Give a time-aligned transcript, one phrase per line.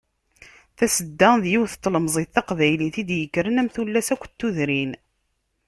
[0.77, 4.91] Tasedda, d yiwet n tlemẓit taqbaylit i d-yekkren am tullas akk n tudrin.